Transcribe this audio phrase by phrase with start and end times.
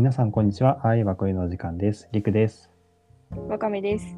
[0.00, 0.80] 皆さん、こんにちは。
[0.86, 2.08] 愛は恋のお時間です。
[2.12, 2.70] りくです。
[3.50, 4.16] わかめです。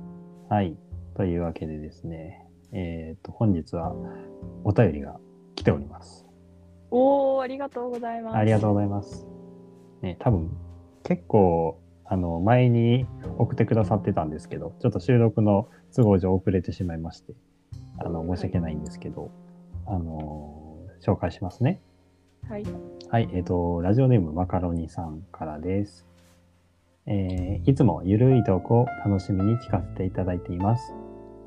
[0.49, 0.77] はい。
[1.17, 3.93] というわけでですね、えっ、と、本日は
[4.63, 5.17] お便りが
[5.57, 6.25] 来ております。
[6.93, 8.37] おー、ありがとうございます。
[8.37, 9.27] ありがとうございます。
[10.03, 10.57] ね、多分、
[11.03, 13.09] 結構、あの、前に
[13.39, 17.35] 送ってくださってたんですけど、ちょっと収録の都合上遅れてしまいまして、
[17.99, 19.33] あの、申し訳ないんですけど、
[19.87, 21.83] あの紹介しますね。
[22.49, 22.65] はい。
[23.09, 26.07] はい、えっ、と、ラジオネームマカロニさんからです。
[27.07, 30.93] えーいつもゆるい投稿を楽しみに聞かせていただいています。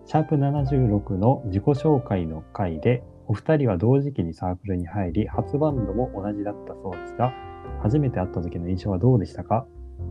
[0.05, 7.33] シャープ76の自己紹介の回で、お二人は同時期にサークルに入り、初バンドも同じだったそうですが、
[7.81, 9.65] 初めて会った時の印象はどうでしたか？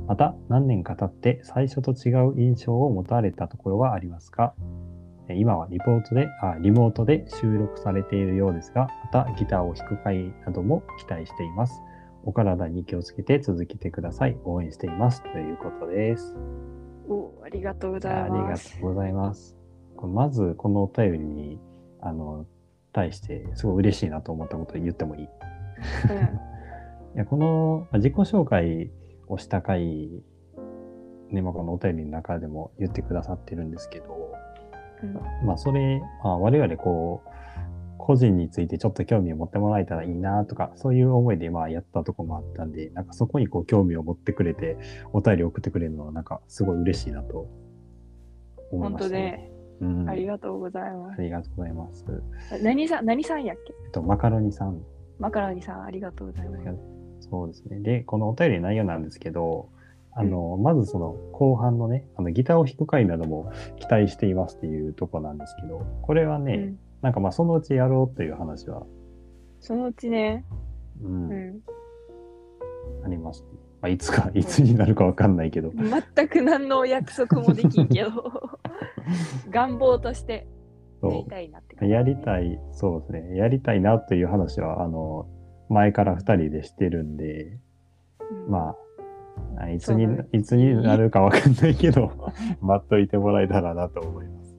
[0.06, 4.54] また、何年か経って最初と違う印象を持たれたところはありますか？
[5.30, 11.80] 今はリポートであ、リモートで収録されているようですが、またギターを弾く回なども期待しています。
[12.24, 14.36] お体に気をつけて続けてください。
[14.44, 15.22] 応援しています。
[15.22, 16.36] ということです。
[17.08, 18.78] おー、ありがとうございありがます。
[18.80, 19.56] とうございます。
[20.02, 21.58] まず、このお便りに、
[22.00, 22.46] あの、
[22.92, 25.24] 対して、すごい嬉しいなと思ったことを言ってもいい？
[27.14, 28.90] いや、この、まあ自己紹介
[29.28, 30.22] をした回、
[31.30, 34.32] ね、まあ、このお便りの中でも言ってくださってるんですけど、
[35.44, 37.30] まあ、それ、まあ、我々こう、
[37.96, 44.76] 個人についてちょっと興味を持ってもらえたらいいなとか、そういう思いでまあやったとこもあったんで、なんかそこにこう興味を持ってくれて、
[45.14, 47.48] お便り送ってくれるのはなんかすごい嬉しいなと
[48.70, 49.50] 思いましたね。
[49.80, 52.04] うん、ありがとうございまありがとうございます。
[52.50, 52.62] す。
[52.62, 53.72] 何さん、何さんやっけ？
[53.86, 54.82] えっと、マカロニさん。
[55.18, 57.28] マカロニさん、ありがとうございます。
[57.30, 57.80] そうですね。
[57.80, 59.70] で、このお便りの内容なんですけど、
[60.16, 66.78] あの、まずその後半のね、あのギターを弾く回なども期待していますっていうとこなんですけど、これはね、うん。
[67.02, 68.86] なんかまあそのうちやろうという話は、
[69.60, 70.44] そのうちね、
[71.02, 71.60] うんうん。
[73.04, 73.48] ありますね。
[73.82, 75.70] まあ、いつか、いつになるかわかんないけど。
[75.70, 78.10] 全く何の約束もできんけど、
[79.50, 80.46] 願望として
[81.02, 81.78] やそりたいなってう。
[81.78, 83.36] 感じ、やりたい、そうですね。
[83.36, 85.26] やりたいなという話は、あの、
[85.68, 87.58] 前から二人でしてるんで、
[88.46, 88.76] うんまあ、
[89.58, 92.10] あいつにいつになるかわかんないけど、
[92.60, 94.56] 待っといてもらえたらなと思います。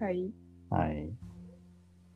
[0.00, 0.32] はい。
[0.70, 1.10] はい。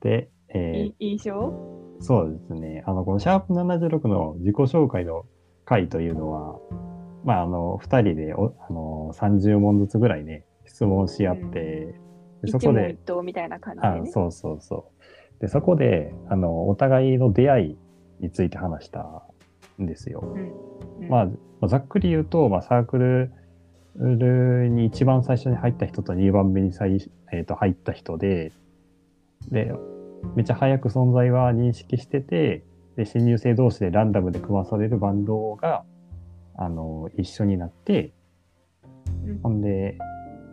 [0.01, 1.31] で、えい印象？
[1.31, 2.83] ーそうですね。
[2.87, 5.25] あの、このシャープ76の自己紹介の
[5.65, 6.59] 回というのは、
[7.25, 11.95] まあ、あの、二人でお、あの、30問ずつぐらいね、質問し合って、
[12.43, 14.11] でそ一こで問一、答みたいな感じであね。
[14.11, 14.91] そうそうそ
[15.39, 15.41] う。
[15.41, 17.79] で、そこで、あの、お互いの出会い
[18.21, 19.25] について話した
[19.81, 20.23] んですよ。
[20.25, 21.05] うん。
[21.05, 21.29] うんまあ、
[21.63, 28.53] まあざっくり言うと、まあ、サークルに一番最初に入った人と2番目に最、えーと入った人で、
[29.51, 29.73] で、
[30.35, 32.65] めっちゃ早く存在は認識してて、
[32.97, 35.85] で、新入生同士でランダムで組まされるバンドが、
[36.57, 38.13] あの、一緒になって、
[39.25, 39.97] うんほんで、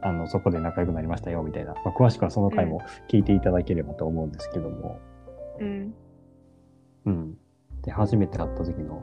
[0.02, 1.74] あの、そこで仲良くなりましたよ、みたいな。
[1.74, 5.00] まあ、詳しくはその回も聞いていただければと思うんですけども、
[5.60, 5.94] うん。
[7.06, 7.38] うん。
[7.82, 9.02] で、初めて会った時の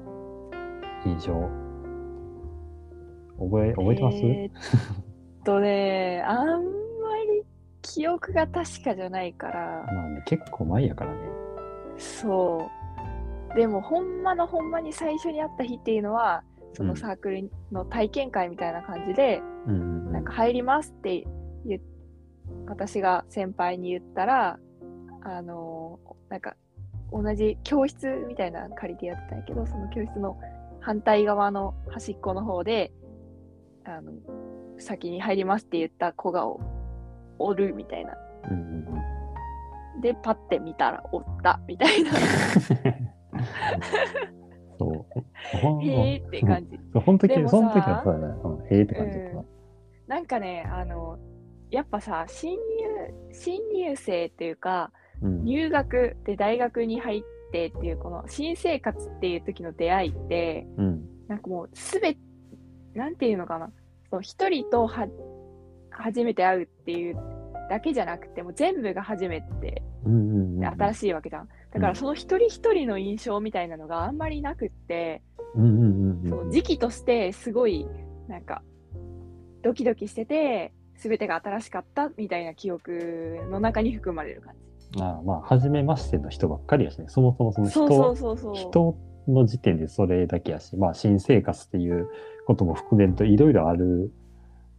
[1.05, 1.66] 印象、
[3.39, 4.53] 覚え、覚えてます、えーっ
[5.45, 7.45] とね、あんまり
[7.83, 11.19] 記憶が確かじゃないから、まあね、結構前やからね。
[11.99, 12.71] そ
[13.53, 13.57] う。
[13.57, 16.43] でも、ほんまのほんまに最初に会った日っていうのは、
[16.75, 20.13] そのサークルの体験会みたいな感じで、うん。
[20.13, 21.25] なんか入りますって
[21.65, 21.81] 言っ
[22.67, 24.59] 私が先輩に言ったら、
[25.23, 25.99] あの
[26.29, 26.55] なんか
[27.13, 30.39] 同じ教室みたいなの借りてやってたんやけど、その教室の
[30.81, 32.93] 反対側の端っこの方で、
[33.89, 34.13] あの、
[34.79, 36.61] 先に入りますって言った子がお
[37.39, 38.15] おるみたいな。
[38.51, 38.87] うんうん
[39.95, 40.01] うん。
[40.01, 42.13] で、パッて見たらおったみたいな。
[44.79, 45.07] そう。
[45.85, 46.79] へーって感じ。
[46.93, 48.35] そう、本当に、でもその時さはそうだね。
[48.43, 49.45] うん、へーって感じだったな。
[50.07, 51.19] なんかね、あの、
[51.71, 52.59] やっぱさ、新入、
[53.33, 54.93] 新入生っていうか、
[55.23, 55.45] うん。
[55.45, 61.09] 入学で大学に入ってっていうこの新生活っていう時の出会いってうん。
[61.27, 62.17] なんかもうすべ
[62.97, 63.71] なんていうのかな。
[64.11, 65.09] そう一人とは
[65.91, 67.17] 初めて会うっていう
[67.69, 71.49] だけじゃなくてもう全部が初めてうんうん新しいわけじゃん。
[71.73, 75.23] だからその一人一人の印象みたいなのがあんまりなくって。
[75.57, 77.87] そう時期としてすごい
[78.29, 78.63] なんか
[79.63, 85.03] ドキドキしてて全てが新しかったみたいな記憶の中に含まれる感じ。
[85.03, 87.07] ああまあ、初めましての人ばっかりやしね。
[87.09, 88.97] そもそもその人
[89.29, 92.09] の時点でそれだけやし、まあ、新生活っていう
[92.47, 94.13] ことも含めるといろいろある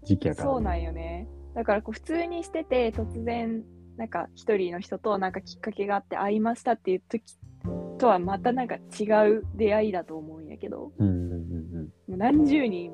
[0.04, 1.28] 時期やから、そうなんよね。
[1.54, 3.64] だからこう普通にしてて突然
[3.98, 7.24] なんか一人の人となんかきっかけがあって会いましたっていう時
[7.98, 11.38] とはまたなんか違う出会いだと思うんやけど、うんうんうん
[12.08, 12.94] もう何十人、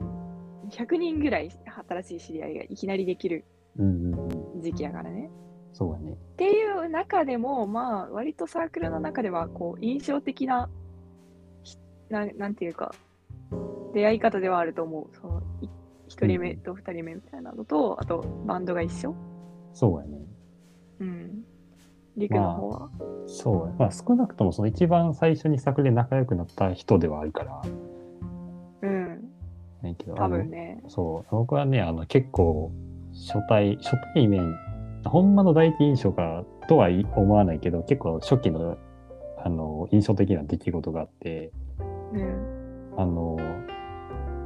[0.71, 1.51] 100人ぐらい
[1.87, 3.45] 新しい知り合いがいきなりできる。
[4.61, 5.29] 時期やからね。
[5.73, 6.13] そうやね。
[6.13, 10.69] っていう中でも、まあ、割とサークルの中では、こう、印象的な、
[11.63, 11.77] ひ
[12.09, 12.93] ななんていうか、
[13.93, 15.15] 出会い方ではあると思う。
[15.15, 15.69] その、い
[16.09, 19.15] 1人目と2人目みたいなのと、あと、バンドが一緒。
[19.73, 20.17] そうやね。
[20.99, 21.43] うん。
[22.15, 22.89] リクの方は？
[23.25, 23.73] そうや。
[23.79, 27.61] まあ少なくともその一番最初に作で仲良くなった人ではあるから。
[28.83, 29.31] うん。
[29.81, 30.83] ねんけど多分ね。
[30.87, 31.31] そう。
[31.31, 32.71] 僕はね、あの結構
[33.13, 34.53] 初対、初対面、
[35.05, 38.77] ほんまの第一印象かとは思わないけど、結構初期の
[39.43, 41.51] あの印象的な出来事があって、
[42.13, 42.62] うん。
[42.97, 43.37] あの、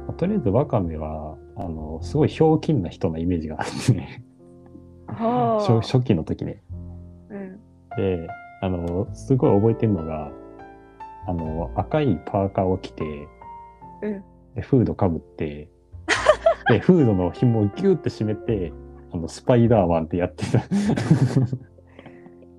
[0.06, 4.24] まあとりあえずワカメは、あの、すごいひょうきんな人のイメージがあってね、
[5.06, 6.62] は初初期の時ね。
[7.30, 7.60] うん。
[7.96, 8.28] で、
[8.60, 10.30] あの、すごい覚えてるのが、
[11.26, 13.04] あの、赤いパーカーを着て、
[14.02, 14.24] うん。
[14.54, 15.68] でフードかぶって、
[16.68, 18.72] で、 フードの紐をギューって締めて、
[19.12, 20.62] あの、スパイダーマンってやってた。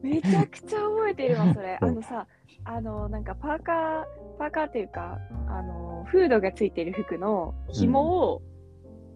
[0.02, 0.80] めちゃくちゃ
[1.10, 1.78] 覚えてるわ、それ。
[1.82, 2.28] うんあのさ、
[2.66, 4.04] あの、なんかパーカー、
[4.38, 5.18] パーカーっていうか、
[5.48, 8.42] あの、フードがついてる服の紐を、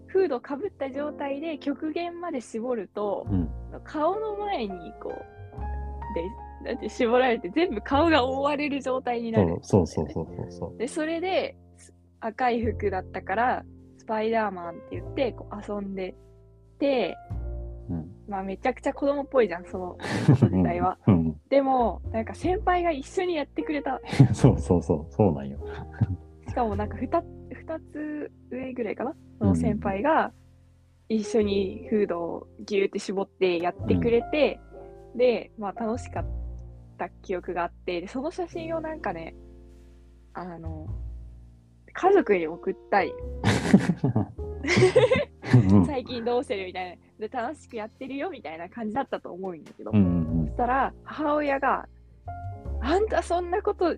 [0.07, 3.50] フードかぶった状態で極限まで絞ると、うん。
[3.84, 4.69] 顔の前に
[5.01, 9.57] こう、で、なんて絞られて、全部顔が覆われる状態になる。
[9.62, 10.78] そうそうそうそうそう。
[10.78, 13.66] で、それで、す赤い服だったから、
[13.98, 16.16] スパイダーマンって言って、こう遊んで
[16.80, 17.16] て、
[17.89, 18.12] うん。
[18.27, 19.97] まあめちゃくちゃ子供っぽいじゃん、その
[20.50, 20.97] 時代は。
[21.07, 21.39] うん。
[21.50, 24.00] でも、なんか先輩が一緒にやってくれた。
[24.33, 25.59] そうそうそう、そうなんよ。
[26.47, 29.15] しかもなんか 2, 二つ上ぐらいかな？
[29.39, 30.31] その先輩が
[31.09, 34.59] 一緒にフードをギューって絞ってやってくれて、
[35.15, 36.25] で、まあ楽しかっ
[36.97, 39.35] た記憶があって、でその写真をなんかね、
[40.33, 40.88] あの、
[41.91, 43.13] 家族に送ったり、
[45.74, 46.95] うん最近どうしてるみたいな、
[47.27, 51.85] で楽しくやってるよみたいな感じだったと思うんだけど、うんそしたら母親が、
[52.81, 53.95] あんたそんなこと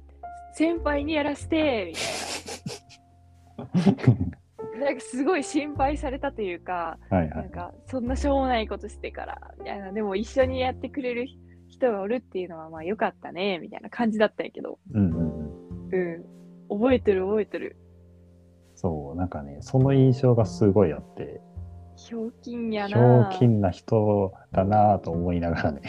[0.54, 2.04] 先輩にやらせて、みたい
[4.06, 4.80] な。
[4.86, 7.50] なんかすごい心配されたというか、はいはないん。
[7.50, 11.25] かそんなしょうもないことしてから、みたいな、でも一緒にやってくれる
[11.68, 16.00] 人がおるっていうのはまあ良かったね、みたいな感じだったんやけど、うんうんうん。
[16.18, 16.25] うん。
[16.80, 17.77] 覚えてる覚えてる。
[18.75, 21.42] そう、なんかね、その印象がすごいあって、
[22.06, 23.30] ひょうきんやひょな。
[23.36, 25.81] うきんな人だなぁと思いながらね。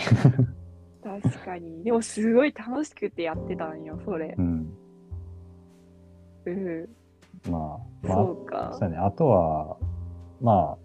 [1.04, 1.84] 確かに。
[1.84, 4.42] でもすごい楽しくてやってたんよ、それう。
[4.42, 4.72] ん。
[6.46, 6.88] うん。
[7.50, 8.90] まあ、まあ、そうかそう。
[8.90, 8.96] やね。
[8.96, 9.76] あとは、
[10.40, 10.78] ま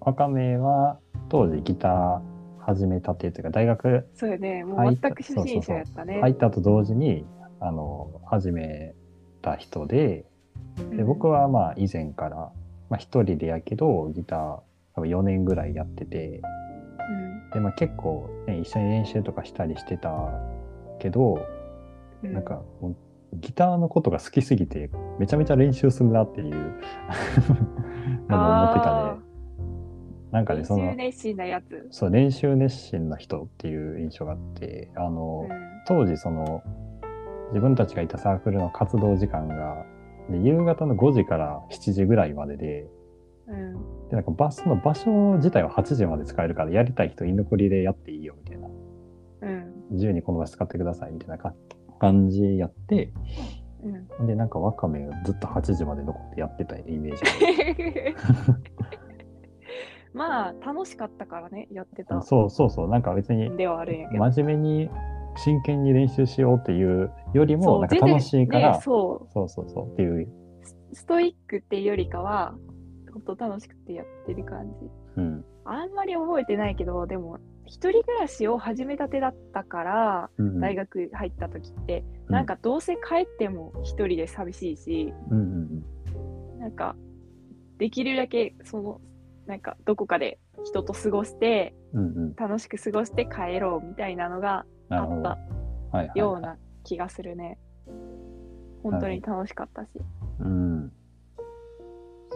[0.00, 2.20] あ、わかめは当時ギター
[2.60, 4.62] 始めたっていうか、大学そうよね。
[4.62, 6.20] もう全く初心者やったね。
[6.20, 7.26] 入ったと同時に、
[7.58, 8.94] あの、始め
[9.42, 10.24] た人で、
[10.96, 12.36] で僕は、はまあ以前から、
[12.90, 14.67] まあ一人でやけど、ギター
[14.98, 16.42] 多分4年ぐらいやってて、
[17.52, 20.10] で、まあ結構、ね、一緒に練習とかしたりしてた
[20.98, 21.46] けど、
[22.22, 22.96] うん、なんかもう
[23.34, 26.56] ギターのことが好きすぎて、めちゃめちゃ練習するなっていうの
[28.36, 29.28] も思ってたね。
[30.32, 31.86] なんかね、その練習、熱心なやつ。
[31.90, 35.48] そう、練習熱心な人っていう印象があって、あの、
[35.86, 36.62] 当時その、
[37.50, 39.86] 自分たちがいたサークルの活動時間が、
[40.28, 42.86] で夕方の5時から7時ぐらいまでで、
[43.48, 43.54] うん。
[43.54, 44.08] うん。
[44.08, 48.68] で、なんかバスの場所自体は8時まで使えるから、やりたい人居残りでやっていいよみたいな。
[49.42, 49.74] うん。
[49.90, 51.54] 自由にこの場所使ってくださいみたいなか
[51.98, 53.12] 感じやって、
[54.20, 54.26] うん。
[54.26, 57.22] で、なんかワカメがずっと8時まで残ってやってたイメージ
[60.14, 62.22] まあ、楽しかったからね、やってたが。
[62.22, 64.24] そうそうそう、なんか別にではあるんやけど。
[64.24, 64.90] 真面目に
[65.36, 70.28] 真剣に練習しようっていうよりも、そうなんか楽しいから、ねそうそうそうそうっていう、
[70.92, 72.54] ストイックっていうよりかは、
[73.12, 74.90] ほんと楽しくてやってる感じ。
[75.16, 75.44] うん。
[75.64, 85.44] あんまり覚えてないけど、でも、一人暮らしを始めたてだったから、うん大学入った時って、うんなんかどうせ帰っても一人で寂しいし、うんう
[86.56, 86.96] んなんか、
[87.78, 89.00] できるだけ、その、
[89.46, 92.34] なんか、どこかで人と過ごして、うん。
[92.34, 94.66] 楽しく過ごして帰ろうみたいなのが。
[94.90, 96.18] あったはいはい、はい。
[96.18, 97.58] ような気がするね。
[98.82, 99.88] 本当に楽しかったし。
[100.40, 100.92] うん。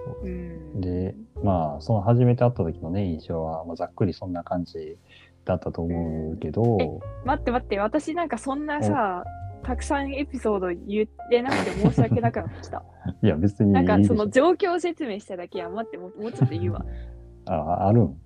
[0.04, 0.80] そううん。
[0.80, 4.98] で、まあ、その初めて会った時のね、印象は、まあ、ざっくりそんな感じ
[5.44, 6.90] だったと思うけど、え
[7.24, 9.24] 待って待って、私なんかそんなさ、
[9.62, 12.82] たくさんエピソード言ってなくて申し訳なくなってきた。
[13.22, 16.84] いや、別になんかその状況説明しただけや、待って、もうもうちょっと言うわ。
[17.46, 18.04] あ、あるん？
[18.04, 18.16] う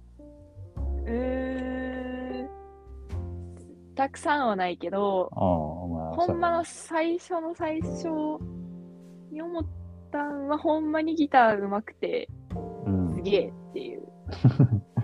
[1.06, 2.48] ーん。
[3.94, 8.08] たくさんはないけど、ああ、まあ、ほんまの最初の最初
[9.30, 9.64] に思っ
[10.12, 12.28] 端はほんまにギター上手くて、
[12.86, 13.22] うんす。
[13.22, 14.06] げえっていう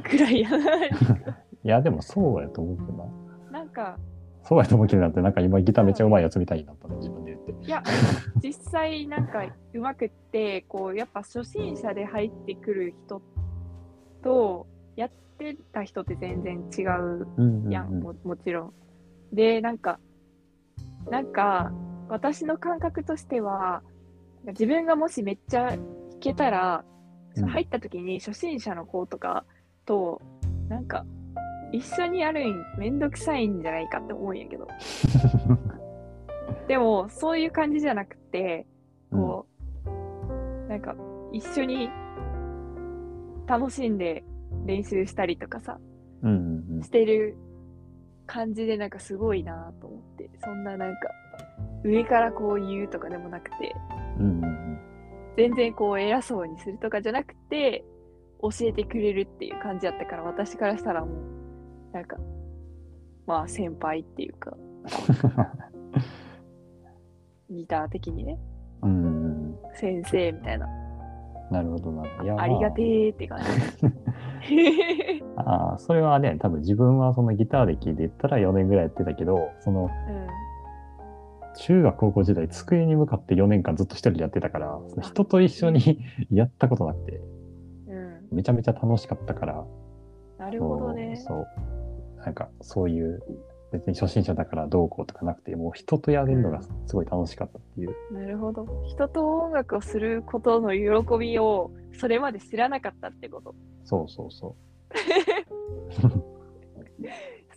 [0.05, 0.87] くらいやな。
[0.87, 0.91] い
[1.63, 3.05] や、でもそうやと思うけどな。
[3.51, 3.99] なんか、
[4.43, 7.67] そうやと思うけどなって、なんか今ギターめっちゃ上手いやつみたいになったね、自分で言って。
[7.67, 7.83] いや、
[8.43, 13.23] 実際なんか上手くって、こう、やっぱ初心者で入ってくる人
[14.23, 14.67] と、
[14.97, 18.73] やってた人って全然違ううんやん、ももちろん。
[19.33, 20.01] で、なんか、
[21.09, 21.73] なんか、
[22.09, 23.83] 私の感覚としては、
[24.47, 25.79] 自分がもしめっちゃ弾
[26.21, 26.85] けたら、
[27.35, 29.45] その入った時に初心者の子とか
[29.87, 30.21] と、
[30.69, 31.05] なんか、
[31.73, 34.69] 一緒にやるんめんどくさいんじゃないかって思うんやけど。
[36.69, 38.67] でも、そういう感じじゃなくて、
[39.11, 39.47] こ
[39.87, 40.95] う、なんか、
[41.33, 41.89] 一緒に
[43.47, 44.25] 楽しんで
[44.67, 45.79] 練習したりとかさ、
[46.23, 46.83] うんうん。
[46.83, 47.37] してる
[48.27, 50.31] 感じでなんかすごいなと思って。
[50.45, 51.09] そんななんか
[51.85, 53.75] 上からこう言うとかでもなくて
[54.19, 54.79] うんうんうん。
[55.37, 57.85] 全然こう偉そうにするとかじゃなくて
[58.43, 62.17] 教えてくれるっていう感じだったから私からしたらもうなんか
[63.27, 64.57] まあ先輩っていうか
[67.51, 68.39] ギター的にね。
[68.83, 70.67] うん先生みたいな。
[71.51, 72.25] なるほどな。
[72.25, 72.49] いやあ。
[72.49, 73.09] りがてえ。
[73.11, 73.45] ーって感じ
[75.37, 79.91] ああ、それはね、多分自分はそのギター歴で言ったら4年ぐらいやってたけど、そのうん
[81.57, 87.21] 中学高校時代机に向かって4年間ずっと一人でやってたから、人と一緒にやったことなくて、
[87.89, 88.37] うん。
[88.37, 89.65] めちゃめちゃ楽しかったから、
[90.39, 91.17] なるほどね。
[91.17, 91.47] そう。
[92.25, 93.23] なんかそういう、
[93.73, 97.95] 別に初心者だからどうこうとかなくて、もう人とやれるのがすごい楽しかったっていう。
[98.13, 98.67] なるほど。
[98.87, 103.55] 人と音楽をすることの喜びをそれまで知らなかったってこと。
[103.85, 104.57] そうそうそ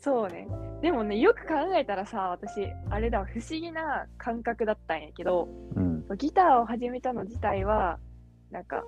[0.05, 0.47] そうね。
[0.83, 5.79] でもね、よく考えたらさ、私、あれだわ、不思議な感覚だったんやけど、う。
[5.79, 6.05] うん。
[6.19, 7.97] ギターを始めたの自体は、
[8.51, 8.83] なんか、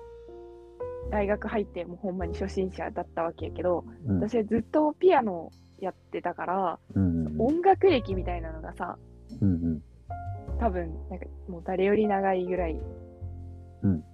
[1.10, 4.20] 大学入ってもうほんまに初心者だったわけやけど、うん。
[4.20, 8.96] 私はずっとピアノやってたから、うんうん音楽歴みたいなのがさ、
[9.40, 9.82] うんうん。
[10.60, 12.80] 多分、なんかもう誰より長いぐらい
[13.82, 14.04] うん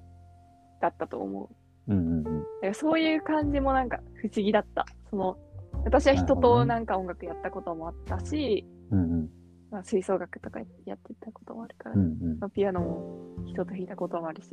[0.81, 1.51] だったと思
[1.87, 1.93] う。
[1.93, 2.25] うんうんうん。
[2.25, 4.87] だからそういう感じもなんか不思議だった。
[5.11, 5.37] その
[5.85, 9.31] 私は人となんか音楽やったこともあったし、うんうん。
[9.71, 12.05] まあ、吹奏楽とかやってたこともあるから、うんう
[12.37, 14.51] んまあ、ピアノも人と弾いたこともあるし、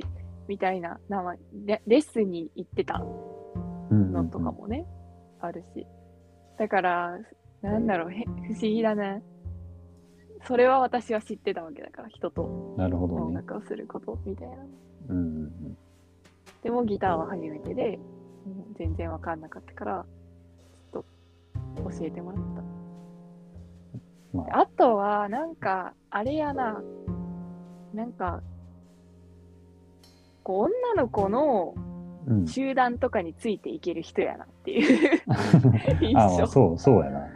[0.48, 1.36] みたいな、なまあ
[1.66, 3.04] レレッスンに行ってた
[3.92, 4.86] うんのとかもね、
[5.40, 5.86] あるし。
[6.58, 7.20] だから、
[7.62, 9.24] なんだろう、へ不思議だね。
[10.48, 13.36] それは私は知ってたわけだから、人と音ね。
[13.36, 14.56] 楽をすることみたいな。
[15.10, 15.78] うんうん
[16.64, 18.00] でもギターは初めてで、
[18.78, 20.06] 全然わかんなかったから、
[21.84, 22.62] 教えてもらった。
[22.62, 24.40] うん。
[24.40, 26.82] まあ、あとは、なんか、あれやな、
[27.94, 28.42] なんか、
[30.44, 31.76] こう女の子の
[32.28, 32.46] うん。
[32.48, 35.22] 集団とかについていける人やなっていう
[36.00, 36.44] 印あ、ま象。
[36.44, 37.28] あ、そう、そうやな。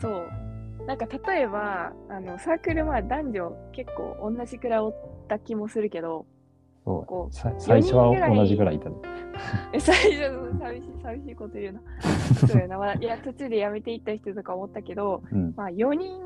[0.00, 0.86] そう。
[0.86, 4.94] なんか例えば、あのサークルは男女結構同じくらいおっ
[5.28, 6.26] た気もするけど、
[6.84, 8.96] そう最初は同じぐらいいたね。
[9.72, 11.80] え最初、寂しい、寂しいこと言うな。
[12.46, 12.78] そうやな。
[12.78, 15.54] まあ、いや、途中で辞めていった人とか思ったけど、うん。
[15.56, 16.20] まあ、4人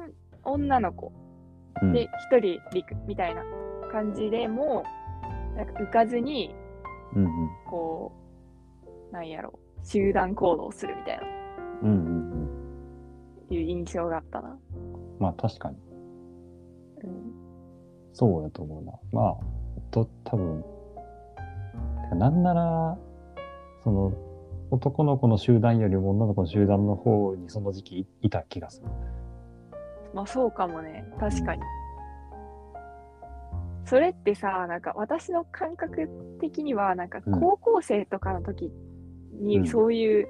[0.45, 1.13] 女の子
[1.83, 3.45] うんで、1人陸みたいな
[3.93, 4.83] 感じでも、
[5.57, 6.55] なんか浮かずに、
[7.15, 7.31] うんうん。
[7.69, 8.13] こ
[9.11, 11.25] う、なんやろう、集団行動するみたいな、
[11.83, 13.55] うんうんうん。
[13.55, 14.59] いう印象があったな。
[15.19, 15.77] まあ、確かに。
[17.05, 17.33] うん。
[18.13, 18.93] そうやと思うな。
[19.13, 19.37] まあ、
[19.91, 20.65] と、多分
[22.15, 22.99] なんなら、
[23.83, 24.13] その、
[24.71, 28.89] 男の子の集団よりも女の子の集団の方にその時期いいた気がする。
[30.13, 31.05] まあ、そうかもね。
[31.21, 31.63] 確かに。
[33.85, 36.09] それってさ、なんか私の感覚
[36.41, 38.73] 的には、なんかうん高校生とかの時
[39.41, 40.29] うんにそういう、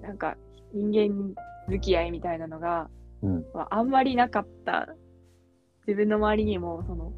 [0.00, 0.36] なんか
[0.72, 1.34] 人間
[1.68, 2.88] 付き合いみたいなのが、
[3.22, 3.44] うん。
[3.52, 4.88] はあんまりなかった。
[5.86, 7.12] 自分の周りにも、その、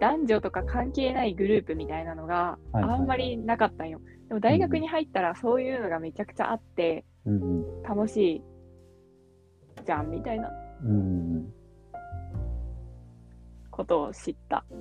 [0.00, 4.00] 男女とか関係ないグループみたいなのがはいはいはいあんまりなかったんよ。
[4.28, 7.46] でも大学に入ったらそういうのがめちゃくちゃあって、うんう
[7.80, 7.82] ん。
[7.82, 8.42] 楽しい
[9.84, 10.50] じゃんみたいな
[10.82, 11.52] うんうん。
[13.70, 14.64] ことを知った。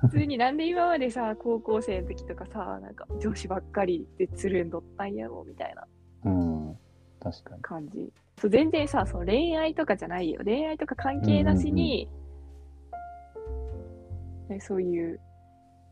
[0.00, 5.86] 普通になんで今までさ、高校生の時とかさ、なんか女子ばっかりでつるんどったんやろみたいな
[6.24, 6.78] うん。
[7.20, 7.62] 確かに。
[7.62, 8.12] 感じ。
[8.40, 10.40] そう全然さ、その恋愛とかじゃないよ。
[10.44, 12.08] 恋愛とか関係なしに、
[14.48, 15.20] ねそういう、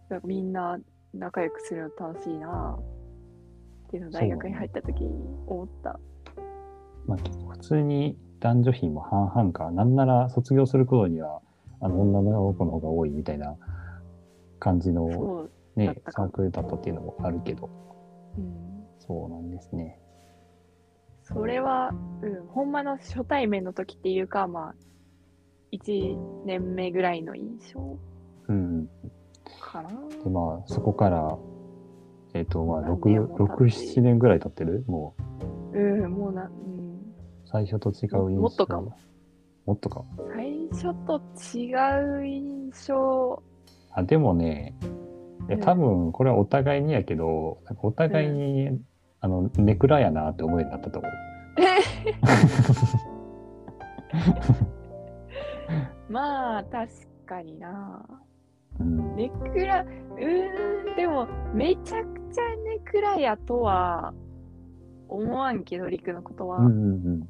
[0.09, 0.79] なんかみんな
[1.15, 2.79] 仲良くするの楽しいな
[3.87, 5.11] っていうのを大学に入った時に
[5.47, 5.99] 思った。
[7.07, 7.19] まあ、
[7.53, 11.41] 普通に男女比も半々か、なんなら卒業する頃には
[11.81, 13.57] あの女の子の方が多いみたいな
[14.59, 17.71] 感じのねサークルだったっていうのもあるけど、
[18.37, 18.87] うん。
[18.99, 19.99] そうなんですね。
[21.23, 21.91] それは、
[22.23, 24.75] うん、ほんまの初対面の時っていうか、まあ、
[25.73, 27.99] 1年目ぐらいの印象
[28.49, 28.88] うん。
[29.61, 29.91] かな。
[29.91, 31.37] で、まあ、そこから、
[32.35, 33.67] えっ、と、まあ、何6、年も経って6、
[33.99, 34.85] 7年ぐらい経ってる？
[34.87, 35.15] も
[35.73, 36.87] う、うん、もうな、うん。
[37.45, 38.41] 最初と違う印象。
[38.41, 38.97] もっとかも。
[39.67, 40.05] もっとか。
[40.35, 41.21] 最初と
[41.55, 41.75] 違
[42.21, 43.43] う印象。
[43.93, 44.75] あ、でもね、
[45.49, 48.81] いやうん多分これはお互いにやけど、なんかお互いに、
[49.21, 51.12] あの、ネクラやなって思うようになったと思う。
[56.12, 56.88] まあ、確
[57.26, 58.05] かにな。
[58.80, 59.16] うん。
[59.16, 64.12] ネクラ、うーん、でも、めちゃくちゃネクラやとは
[65.09, 66.59] 思わんけど、リクのことは。
[66.59, 67.28] うんうん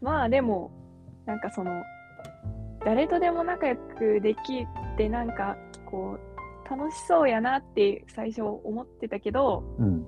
[0.00, 0.70] まあ、でも、
[1.26, 1.82] なんかその、
[2.84, 4.66] 誰とでも仲良くでき
[4.96, 9.86] て、なんか、こう、楽しそうやなって最初思ってたけど、うん。
[9.86, 10.06] うん。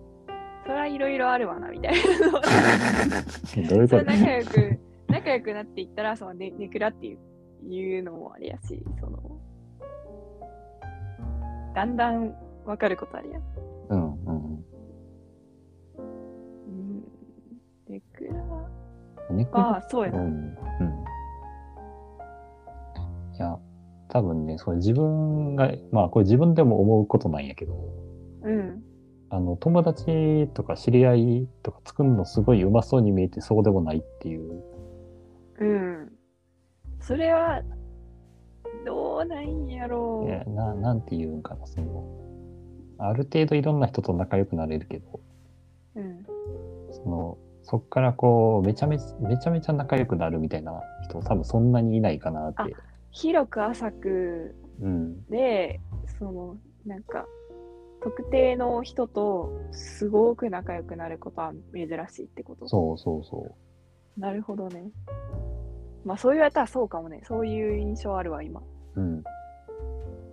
[0.64, 1.98] それはいろいろあるわな、みたいな。
[3.68, 3.88] どういうこと？
[3.88, 7.18] それ仲良く、仲良くなっていったら、そのネネクラっていう
[7.68, 9.18] いうのもあれやし、その、
[11.74, 13.42] だんだんわかることあるやん。
[13.90, 14.64] うんうんうん。
[17.88, 18.34] ネクラ
[19.30, 19.36] うん。
[19.36, 20.18] ネクラああ、そうやな。
[20.18, 20.26] うん。
[20.26, 21.04] うん。
[23.34, 23.58] いや、
[24.08, 27.74] 多分ね、それ自分が、まあこれ自分でも思うことなんやけど、
[28.42, 28.82] うん。
[29.30, 34.62] あの、友達とか知り合いとか作るのすごいうまそうに見えてそうでもないっていう。
[35.58, 36.12] うん。
[37.00, 37.62] それは、
[38.84, 42.04] どうなんやろいやななんて言うんかな、その、
[42.98, 45.20] ある程度いろんな人と仲良くなれるけど、
[45.96, 46.00] う。
[46.00, 46.26] うん。
[46.90, 50.72] その、そっからこう、めちゃめちゃ、めちゃめちゃ仲良くなるみたいな
[51.04, 52.76] 人多分そんなにいないかなって。
[53.10, 55.24] 広く浅くうん。
[55.26, 55.80] で、
[56.18, 56.56] その、
[56.86, 57.26] なんか、
[58.02, 62.66] 特定の人とすごく仲良くなることは珍しいってこと？
[62.66, 63.54] そうそうそ
[64.16, 64.20] う。
[64.20, 64.90] なるほどね。
[66.04, 67.20] まあそう言われたらそうかもね。
[67.24, 68.62] そういう印象あるわ、今。
[68.96, 69.22] うん。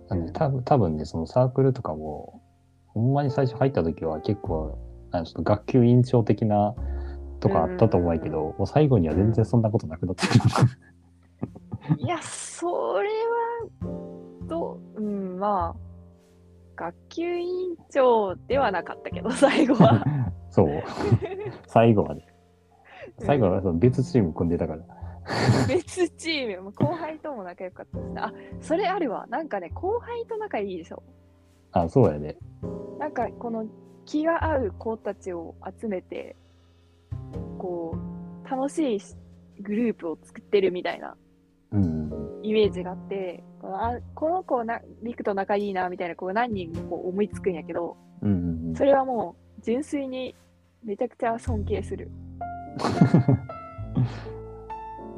[0.08, 2.42] あのうん多分多分ね、そのサークルとかも、
[2.88, 4.78] ほんまに最初入った時は結構、
[5.12, 6.74] あのちょっと学級委員長的な
[7.40, 10.40] とかあったと思うけど、もう最後には全然そんなことなくなってくる。
[11.98, 13.88] いや、それは、
[14.46, 15.90] どう、うん、まあ、
[16.76, 20.04] 学級委員長ではなかったけど、最後は。
[20.50, 20.82] そう。
[21.66, 22.26] 最後まで。
[23.18, 24.82] 最後はその別チーム組んでたから。
[25.68, 28.26] 別チーム、後輩とも仲良かったしな。
[28.26, 29.26] あ、それあるわ。
[29.28, 31.02] なんかね、後輩と仲いいでしょ。
[31.72, 32.36] あ、そうやね。
[32.98, 33.66] なんか、この
[34.04, 36.36] 気が合う子たちを集めて、
[37.58, 37.96] こ
[38.44, 39.00] う、楽しい
[39.62, 41.16] グループを作ってるみたいな
[41.72, 42.10] うん。
[42.42, 48.74] イメージがあって、このあこの子な、リクと仲いいなみたいなこう何人もこう思いつくんやけど、うんうんうん。
[48.74, 50.34] それはもう純粋に
[50.82, 52.10] めちゃくちゃ尊敬する。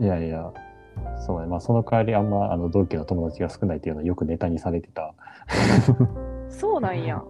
[0.03, 0.53] いやいや、
[1.25, 1.47] そうね。
[1.47, 5.15] まあその代わりあんまあの同期の友達が少ないっていうのはよくネタにされてた。
[6.51, 7.23] そうなんや。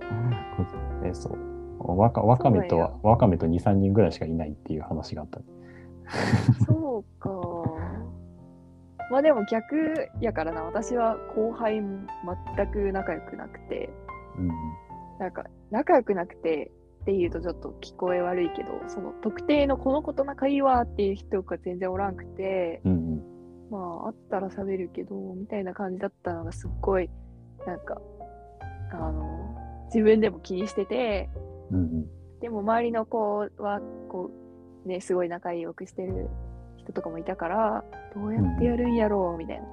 [1.05, 1.99] えそう。
[1.99, 5.41] わかわかめとは、わかめと2、3人ぐらいしかいないっていう話があった。
[6.65, 7.31] そうか。
[9.11, 12.07] まあでも逆やからな、私は後輩も
[12.57, 13.91] 全く仲良くなくて、
[14.39, 14.49] うん。
[15.19, 16.71] なんか仲良くなくて
[17.03, 23.23] っていうとちょっと聞こえ悪いけど、その特定のこの子と仲いいわっていう人が全然おらんくて、うんうん。
[23.71, 27.11] まああったら喋るけど、みたいな感じだったのがすっごい、
[27.67, 28.01] なんか、
[28.93, 31.29] あの、自分でも気にしてて、
[31.73, 32.07] うんうん。
[32.41, 34.31] でも周りの子は、こ
[34.85, 36.29] う、ね、すごい仲良くしてる
[36.77, 37.85] 人とかもいたから、
[38.15, 39.67] どうやってやるんやろう、みたいな。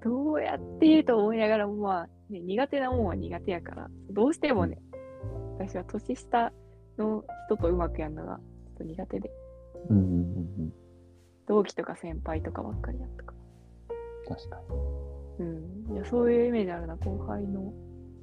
[0.02, 4.80] どうやってと思いながらも、まあ、ね、苦手なもんは苦手やから、どうしてもね、
[5.58, 6.52] 私は年下
[6.98, 9.30] の人とうまくやるのがちょっと苦手で、
[9.88, 10.72] うんうんうんうん。
[11.46, 13.32] 同期とか先輩とかばっかりやったか
[14.28, 14.36] ら。
[14.36, 14.60] 確か
[15.38, 15.94] うん。
[15.94, 17.72] いや、そういうイメージあるな、後輩の、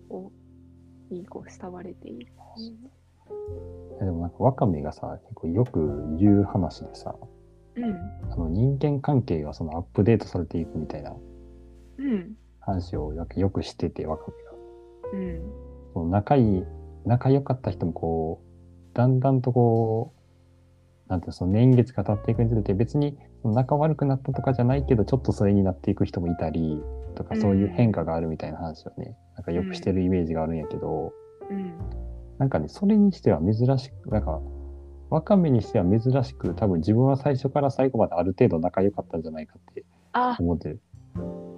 [0.09, 0.31] を、
[1.09, 2.31] にこう、慕われている。
[2.57, 2.77] に。
[3.99, 7.15] でもなんかわかめがさ、結構よく言う話でさ、
[7.75, 8.31] うん。
[8.31, 11.13] あの人間関係がそのアップデートされていくみたいな
[11.97, 12.35] うん。
[12.65, 14.25] 話をよくしてて、わか
[15.13, 15.19] めが。
[15.19, 15.41] うん。
[15.93, 16.63] その仲いい、
[17.05, 20.13] 仲良かった人もこう、だんだんとこ
[21.07, 26.81] う、なんていうのその年月が経っていくにつれて別に仲悪くなったとかじゃないけど、ちょっとそれになっていく人もいたり
[27.15, 31.13] とか、そういう変化があるみたいな話をね、なんかよくしてるイメージがあるんやけど、
[31.49, 31.73] うん。
[32.39, 34.41] なんかね、それにしては珍しく、なんか、
[35.09, 40.81] わかめにしては珍しく、多分自分は最初から最後まである程度仲良かったんじゃないかってあ、思ってる。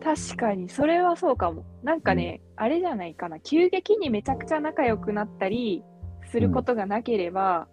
[0.07, 1.65] 確かに、それはそうかも。
[1.83, 3.41] なんかね、あれじゃないかな。
[3.41, 5.83] 急激にめちゃくちゃ仲良くなったり
[6.31, 7.67] することがなければ、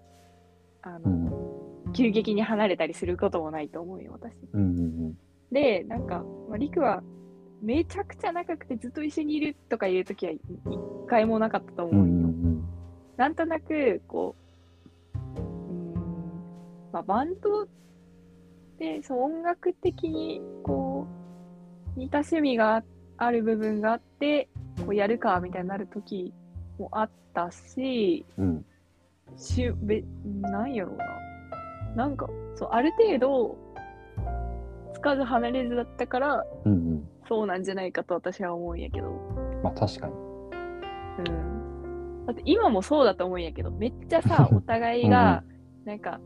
[0.82, 1.92] あの、うん。
[1.92, 4.34] 急激に離れたりすることもないと思うよ、私。
[4.52, 5.18] うんうん
[5.52, 7.04] で、なんか、まあ、リクは
[7.62, 10.40] めちゃくちゃ仲良くてずっと一緒にいるとかいう時は一
[11.06, 11.98] 回もなかったとうん。
[11.98, 12.12] う思うよ。
[12.12, 12.64] んうん
[13.16, 14.34] なんとなく、こ
[15.14, 15.94] う、うーん、
[16.92, 17.68] まあ、バンド
[18.80, 21.23] で、そう、音楽的に、こう、
[21.96, 22.82] 似た趣味が
[23.16, 26.32] ある部分があって、こう、やるか、みたいになる時
[26.78, 28.44] もあったし、うん。
[28.46, 28.64] うん。
[29.36, 30.02] しゅ、べ、
[30.42, 31.04] なんやろうな。
[31.96, 33.56] なんか、そう、ある程度、
[34.92, 37.08] つかず離れずだったから、うんうん。
[37.28, 39.10] そうなんじゃないかと私は思うんやけど。
[39.62, 40.12] まあ確かに。
[40.12, 42.26] うん。
[42.26, 45.42] だって今もそうだと思うんやけど、めっちゃさ、お互いが、
[45.84, 46.20] なんか、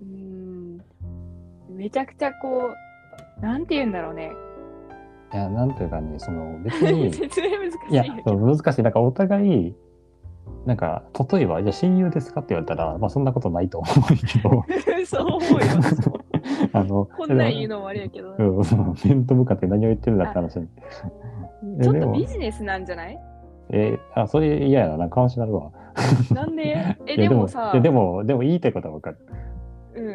[0.00, 0.80] うーん、
[1.70, 2.74] めちゃくちゃこ
[3.38, 4.32] う、なんて言うんだろうね。
[5.32, 8.04] いや、なんというかね、その 別に、説明難しいいや。
[8.26, 8.82] そう難しい。
[8.82, 9.74] なんかお互い、
[10.64, 14.64] なんか、例えば、じゃあ親友ですかって言われたら、まあそんなことないと思うけど、
[15.06, 15.66] そう思うよ。
[16.72, 18.34] あの、こんなん言うのもあれやけど。
[18.38, 20.54] うん、その面と向かって何を言ってるんだって話。
[20.54, 20.62] ちょ
[21.92, 23.18] っとビジネスなんじゃない？
[23.70, 25.70] えーあ、それ嫌やな、なんか監視なるわ。
[26.32, 26.96] なんで？
[27.06, 29.18] え、でもさでも、でも言いたいことはわかる。
[29.96, 30.06] うん。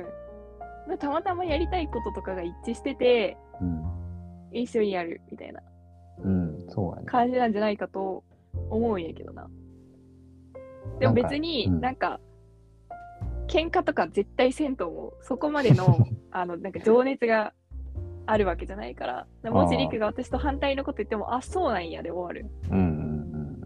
[0.87, 3.83] まあたまたまやりたいこととかが一致してて、うん。
[4.51, 5.61] 一緒にやるみたいな
[6.23, 7.05] うん、そうやね。
[7.07, 8.23] 感じなんじゃないかと
[8.69, 9.49] 思うんやけどな。
[10.99, 12.19] でもなんか別にうんなんか、
[13.47, 15.13] 喧嘩とか絶対せんと思う。
[15.21, 15.97] そこまでの、
[16.31, 17.53] あの、なんか情熱が
[18.25, 19.07] あるわけじゃないか
[19.43, 19.51] ら。
[19.51, 22.49] もしリクが私と反対のこと言っても、あそうなんやで終わる。
[22.69, 23.61] うんうんうん。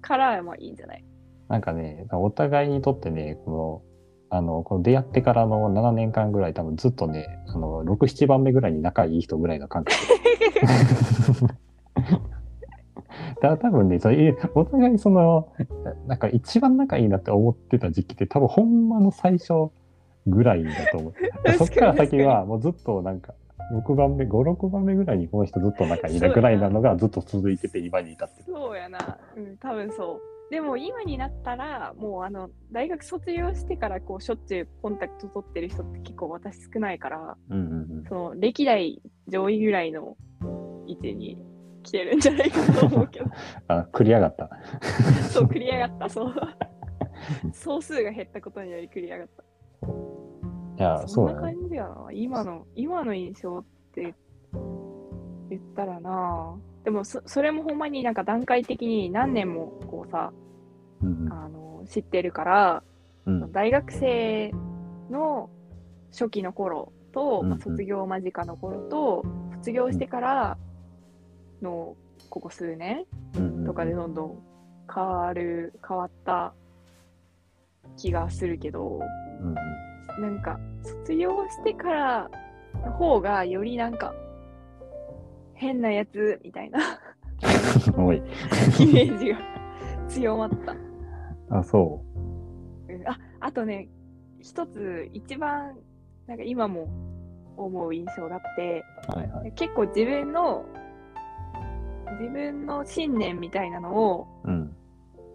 [0.00, 1.04] から、まあいいんじゃない？
[1.48, 3.82] なんかね、お互いにとってね、この、
[4.34, 9.94] あの、この出会ってからの7年間ぐらい、多分ずっとね、あの、6、7番目ぐらいに仲いい人ぐらいの感覚。
[13.42, 15.52] だ多分ね、それお互いその、
[16.06, 19.70] なんか一番仲いいなって思ってた時期って多分ほんまの最初
[20.26, 21.12] ぐらいだと思う。
[21.58, 23.34] そっから先はもうずっとなんか、
[23.74, 28.44] 6番目、5、6番目ぐらいにこの人ずっと仲いいなぐらいなのがずっと続いてて今に至ってる。
[28.50, 29.18] そうやな。
[29.36, 30.31] うん、多分そう。
[30.52, 40.14] でも今になったら、もうあの、大学卒業してからこう、しょっちゅうコンタクト取ってる人って結構私少ないから、うんうんその、歴代上位ぐらいの
[40.86, 41.38] 位置に
[41.82, 43.30] 来てるんじゃないかと思うけど。
[43.68, 44.50] あ、繰り上がった。
[45.32, 46.34] そう、繰り上がった、 そう。
[47.54, 49.28] 総数が減ったことにより繰り上がっ
[50.76, 50.84] た。
[50.84, 51.40] いや、そんな。
[51.40, 52.08] 感じやな。
[52.12, 54.14] 今の、今の印象って
[55.48, 56.58] 言ったらな。
[56.84, 60.32] でもそ、それもほんまになんか段階的に何年もこうさ、
[61.02, 61.32] うんうん。
[61.32, 62.82] あの知ってるから、
[63.26, 63.52] うん。
[63.52, 64.52] 大学生
[65.10, 65.50] の
[66.10, 67.48] 初期の頃と、うんうん。
[67.50, 70.58] まあ卒業間近の頃と、卒業してから
[71.60, 71.96] の
[72.28, 73.04] ここ数年
[73.64, 74.38] とかでどんどん
[74.92, 76.52] 変わる、変わった
[77.96, 79.00] 気がするけど、
[79.40, 79.54] うんうん。
[80.22, 82.30] なんか卒業してから
[82.84, 84.12] の方がよりなんか
[85.62, 86.80] 変なやつみたいな
[87.96, 88.16] おい。
[88.80, 89.38] イメージが
[90.08, 90.76] 強まった。
[91.56, 92.02] あ、そ
[92.88, 93.88] うんああとね、
[94.40, 95.76] 一つ一番
[96.26, 96.88] なんか今も
[97.56, 99.18] 思う印象があって、う。
[99.18, 99.52] はいはい。
[99.52, 100.64] 結構自分の
[102.18, 104.76] 自分の信念みたいなのをうん。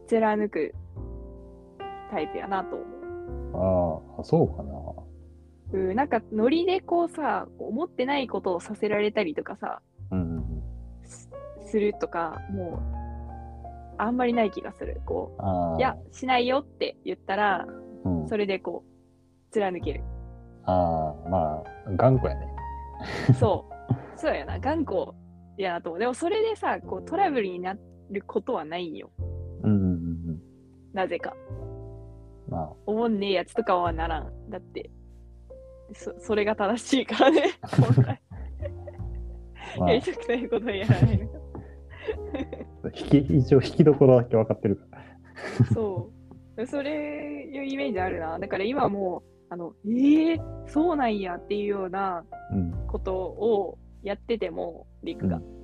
[0.08, 0.74] 貫く
[2.12, 4.18] タイプやなと思う。
[4.18, 4.74] ああ、そうかな。
[5.74, 9.87] うん、なんかノリでこうさ、思ってないことをさせられたりとかさ、うんうん
[11.68, 15.02] すするとか、もう、あんまりない気がする。
[15.06, 15.36] こ
[15.76, 17.66] ういや、しないよって言ったら、
[18.04, 20.04] うん、それでこう、貫ける。
[20.66, 22.48] ああ、まあ、頑固やね。
[23.40, 24.20] そう。
[24.20, 25.14] そうやな、頑固
[25.58, 26.00] やなと思う。
[26.00, 27.76] でもそれでさ、こう、トラブルにな
[28.10, 29.10] ることはないんよ。
[29.64, 29.88] うんうんうんう
[30.34, 30.42] ん。
[30.94, 31.34] なぜか。
[32.50, 34.50] まおもんねえやつとかはならん。
[34.50, 34.90] だって、
[35.94, 37.44] そそれが正しいからね。
[39.88, 41.47] やり、たくないことはやらないの。
[42.86, 45.65] 引き、一応引きどころだけ分かってるから。
[45.74, 46.12] そ
[46.58, 46.65] う。
[46.65, 48.39] それいうイメージあるな。
[48.39, 52.88] だから今もう、あの、えー、そうなんやっていうようなうん。
[52.88, 55.38] ことをやってても、リクが。
[55.38, 55.58] うんうん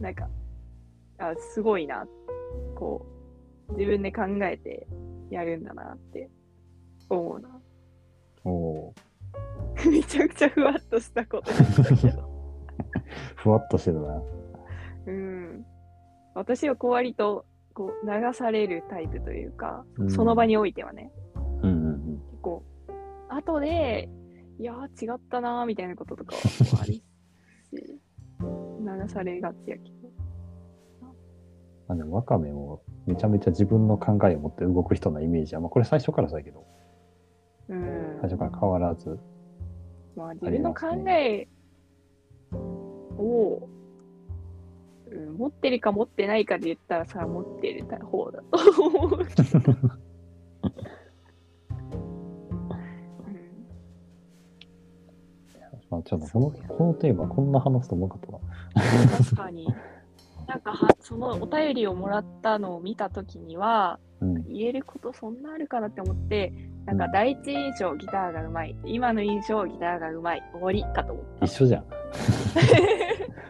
[0.00, 0.28] なんか、
[1.18, 2.04] あ、すごいな。
[2.74, 3.06] こ
[3.68, 4.88] う、自分で考えて
[5.30, 6.28] やるんだなって
[7.08, 7.48] 思うな。
[8.44, 8.94] おお
[9.88, 11.52] めちゃくちゃふわっとしたこと。
[13.36, 14.22] ふわっとしてるな。
[15.06, 15.64] うん。
[16.34, 21.10] 私はこう割とこう流されるタイプというか、うんその場においてはね、
[21.62, 22.62] うんうん結構、
[23.28, 24.08] 後で、
[24.58, 26.40] いやー違ったなーみたいなこととかは
[26.82, 27.04] あるし、
[28.40, 29.92] 流されがちやけど。
[31.88, 36.64] まあ、でもワカメもめちゃめちゃ自分の考えを持って動く人のイメージは、まあ、これ最初からそうだけど、
[37.68, 38.18] うん。
[38.20, 39.18] 最初から変わらず、
[40.16, 41.48] まあ、自分の考え
[43.18, 43.68] を、
[45.12, 49.72] うん、持ってるか持ってないかで言ったらさ、持ってる方だと思うけど。
[49.72, 49.92] う ん
[55.90, 58.40] まあ、ちょっとこのこのテーマこんな話すと思わなかっ
[58.74, 59.18] たな。
[59.18, 59.68] 確かに。
[60.48, 64.42] なんかは、そのお便りをもらったのを見たときには、うん。
[64.48, 66.52] 言えることそんなあるかなって思って、
[66.86, 71.44] なんか第一印象ギターがうまい、今の印象ギターがうまい、終わりかと思った。
[71.44, 71.84] 一緒じゃん。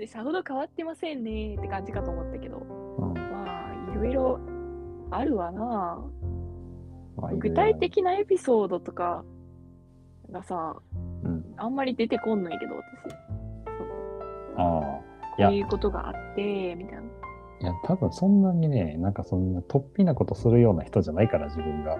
[0.00, 4.40] でさほど変わってませんねって感じかと思ったけど、うんまあ、いろいろ
[5.10, 6.02] あるわな。
[7.18, 9.22] まあ具体、的なエピソードとか
[10.32, 10.76] がさ、
[11.22, 13.14] うん、あんまり出てこんのやけど、私。
[14.56, 15.00] ああ。
[15.36, 17.00] こういうことがあって、みたいな。
[17.02, 17.04] い
[17.66, 21.98] や、多分そんなにね、なんかそんな突飛なことするような人じゃないから、自分が。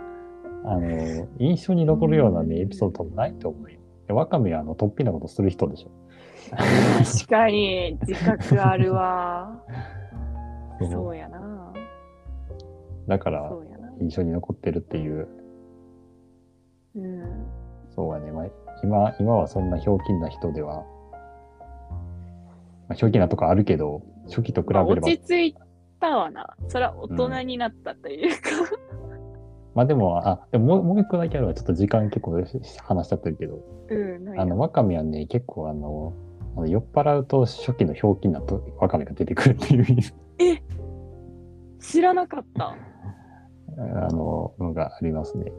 [0.65, 3.79] あの、 印象に残るようなね、エピソード多分ないと思うよ。
[4.07, 6.00] でワカメはあの突飛なことする人でしょ。
[6.57, 9.63] 確かに、自覚あるわ。
[10.81, 11.73] そうやな。
[13.07, 13.53] だから。
[14.01, 15.29] 印象に残ってるっていう、
[16.97, 17.47] うん。
[17.95, 18.33] そうやね。
[18.33, 18.47] まあ、
[18.83, 20.85] 今、今はそんなひょうきんな人では、
[22.89, 25.57] まあ、ひょうきんなとこあるけど、初期と比べまあ、れば、落ち着い
[26.01, 26.57] たわな。
[26.69, 28.51] それは大人になったというか。
[29.75, 31.55] まあでも、あ、でももう一個だけあるわ。
[31.55, 32.33] ちょっと時間結構
[32.83, 36.13] 話しちゃってるけど、うん、あの、ワカメはね、結構あの
[36.67, 39.87] 酔っ払うと初期のひょうきんなとワカメが出てくるっていう
[41.81, 42.77] 知らなかった。
[43.79, 43.83] あ
[44.13, 45.53] の、のがありますね。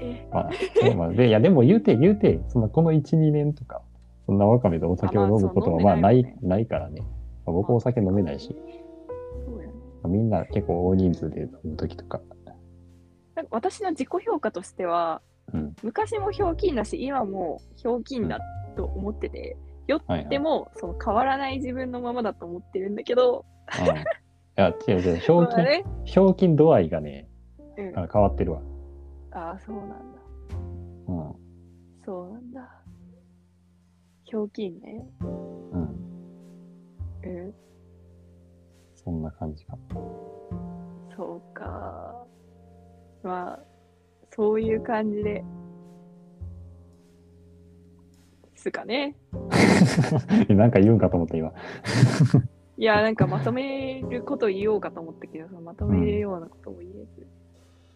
[0.00, 0.50] え、まあ、
[0.80, 3.82] そうまあで、いや、でも言うて、言うて、そのこの1、2年とか、
[4.26, 7.02] そんなワカメでお酒を飲むことは、あまあないないからね。
[7.46, 8.56] まあ僕お酒飲めないし、
[9.46, 9.72] そうやね。
[10.02, 12.20] まあみんな結構大人数で飲むときとか、
[13.34, 15.20] なんか私の自己評価としては、
[15.52, 15.76] うん。
[15.82, 18.38] 昔もひょうきんだし、今もひょうきんだ
[18.76, 20.26] と思ってて、酔はいはい。
[20.26, 23.44] ってもその変わらない自分のままだと思ってるんだけど、
[23.78, 24.04] うん、い
[24.56, 27.28] や、違う違う、 ひょうきん、ひょうきん度合いがね、
[27.76, 28.62] うん、あ変わってるわ。
[29.32, 29.96] ああ、そうなんだ。
[31.08, 31.34] うん。
[32.04, 32.82] そうなんだ。
[34.24, 35.06] ひょうきんね。
[35.20, 35.82] うん。
[37.24, 37.54] うん、
[38.94, 39.76] そんな感じか。
[41.16, 42.26] そうか。
[43.22, 43.60] まあ、
[44.34, 45.44] そういう感じで。
[48.56, 49.14] すかね。
[50.48, 51.52] なんか言うんかと思った、今。
[52.76, 56.92] いや、なんかまとめること言おうかと思ったけど、そのまとめるようなことも言え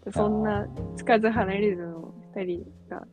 [0.05, 3.07] ず、そんなつかず離れずの二人が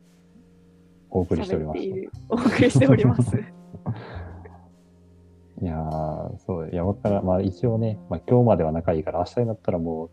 [1.10, 1.80] お送りしております
[2.28, 3.36] お送りしております。
[5.62, 10.10] いやー、そう、いや、わからん、まあ一応ね、まあ今日までは仲いいから、明日になったらもう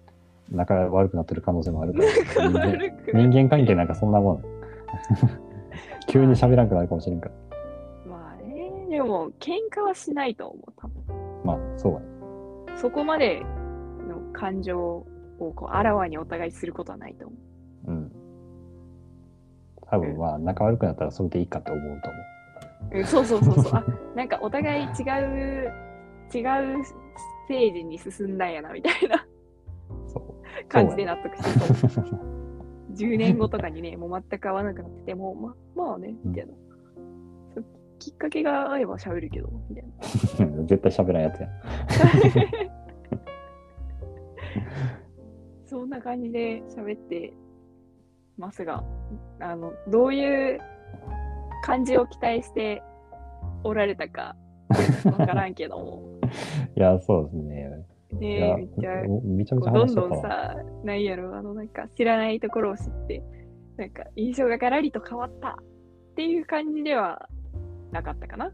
[0.53, 4.43] 仲悪くなってる可能性もあるから、人間人間関係なんかそんなもん。
[6.07, 7.35] 急に喋らんくなるかもしれんから。
[8.09, 11.03] まあね、でも喧嘩はしないと思う、多分。
[11.43, 12.05] まあ、そうやね。
[12.75, 13.41] そこまで
[14.07, 15.05] の感情を
[15.55, 17.35] こうあらわにお互いすることはないと思
[17.87, 17.91] う。
[17.91, 18.11] うん。
[19.89, 22.97] 多分まあ、仲悪くなったらそれでいいかと思うと思う。
[22.97, 23.73] うんそうそうそうそう。
[23.73, 23.85] あ、
[24.15, 25.71] なんかお互い違う、
[26.33, 26.41] 違
[26.81, 26.93] うス
[27.47, 29.25] テージに進んだんやな、みたいな。
[30.73, 31.49] 感じで納得して
[31.89, 32.33] そう。
[32.95, 36.53] 10年後とかにね、 もう全く会わなくなってても、ままあね、みたいな。
[37.53, 37.65] そう
[37.99, 40.63] きっかけがあれば喋るけど、みたいな。
[40.65, 41.51] 絶対喋らんやつやん。
[45.65, 47.33] そんな感じで喋って
[48.37, 48.83] ますが、
[49.39, 50.59] あの、どういう
[51.63, 52.83] 感じを期待して
[53.63, 54.35] おられたか
[55.05, 56.03] わからんけども、
[56.75, 57.85] いや、そうですね。
[58.19, 60.21] いねや、めっちゃめちゃどんどん。
[60.21, 63.23] さ、なんやろ、あの、なんか知らないところを知って、
[63.77, 65.55] なんか印象がガラリと変わったっ
[66.15, 67.27] ていう感じでは
[67.91, 68.51] なかったかな。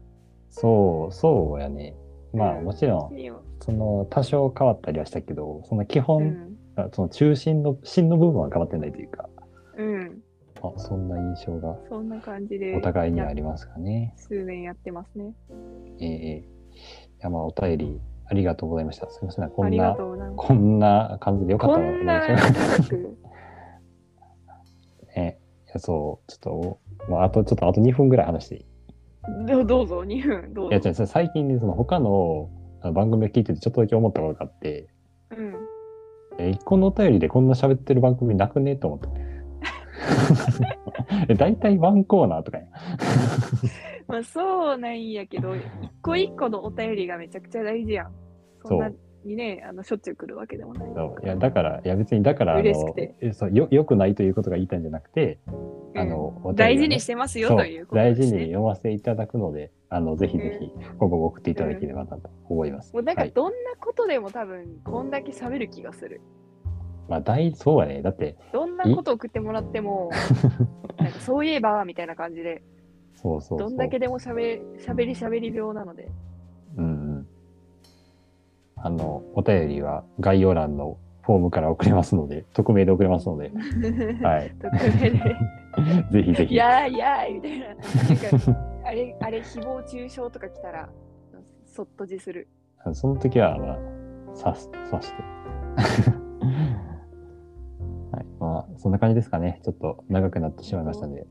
[0.48, 1.94] そう、そうやね。
[2.32, 3.12] まあ、うんもちろん、
[3.60, 6.56] その、多少変わったりはしたけど、その基う本、ん。
[6.76, 9.28] あその中心の、芯の部分は変わってないというか、
[9.76, 10.22] うん。
[10.62, 14.14] あそんな印象がそんな感じで、お互いにありますかね。
[14.16, 15.34] 数年やってますね。
[16.00, 16.44] ええい
[17.20, 19.10] や、まあ、お便りありがとうございました。
[19.10, 19.96] すみません、こんな。
[20.36, 22.20] こんな感じでよかったらこんな
[25.16, 25.40] ね。
[25.66, 26.78] いや、そう、ちょっと、
[27.10, 28.66] まあ、あと、ちょっと、あと2分ぐらい話していい？
[29.46, 30.90] どどうぞ、2分、どういや、ぞ。
[30.90, 32.48] 違う違う最近ね、その他の、
[32.94, 34.88] 番組を聞いててちょっとだけ思ったことがあって、
[35.36, 35.54] うん。
[36.38, 38.76] え、一個のお便りでこんな喋ってる番組なくね？
[38.76, 39.08] と思って。
[41.28, 42.64] え 大体ワンコーナーとかや。
[44.06, 45.62] まあそうなんやけど、一
[46.02, 48.12] 個一個のお便りがめちゃくちゃ大事やん。
[48.64, 48.90] そんな
[49.24, 50.88] にね、あのしょっちゅう来るわけでもない。
[50.94, 52.62] そういやだから、いや別にだから、あ
[53.32, 55.38] そうよよくないということが言いたいんじゃなくて、
[55.94, 58.14] あの、お便りをね大事にしてますよということね。
[58.14, 62.92] 事に読ませていただくので、あのぜひぜひ、今後も送っていただければなと思います。
[62.92, 66.20] もうなんはい、かどんなことでも多分こんだけ喋る気がする。
[67.08, 68.02] まあ、大そうやね。
[68.02, 68.36] だって、
[68.88, 70.10] なこと送ってもらっても、
[70.98, 72.62] なんかそういえばみたいな感じで、
[73.14, 73.58] そうそう。
[73.58, 76.08] どんだけでも喋喋り喋り病なので。
[76.76, 76.88] うんう
[77.20, 77.26] ん。
[78.76, 83.52] あの、お便りは概要欄のフォームから送れますので、匿名で送れますので、
[84.24, 84.50] はい。
[84.58, 85.18] 匿名で、
[86.10, 86.54] ぜひぜひ。
[86.54, 87.66] やーいやーいみたいな。
[87.66, 90.88] なんか あれ、あれ、誹謗中傷とか来たら、
[91.66, 92.48] そっとじする。
[92.92, 93.78] その時は、まあ、
[94.42, 96.19] 刺す、刺して。
[98.78, 99.60] そんな感じですかね。
[99.64, 101.26] ちょっと長くなってしまいましたので、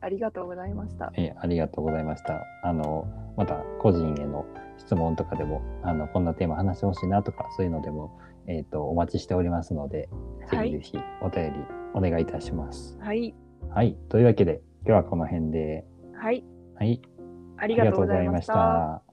[0.00, 1.12] ありがとうございました。
[1.16, 2.44] えーありがとうございました。
[2.62, 4.46] あの、また個人への
[4.78, 10.08] 質問とかでも、あの、こんなテーマ話してほしいなとか、そういうのでも、えっ、と、お待ちしておりますので、
[10.50, 10.68] ぜはい。
[10.68, 11.58] ひぜひお便り
[11.94, 12.96] お願いいたします。
[13.00, 13.34] はい。
[13.70, 13.96] はい。
[14.08, 16.44] というわけで、今日はこの辺で、はい。
[16.76, 17.00] はい。
[17.58, 19.05] ありがとうございました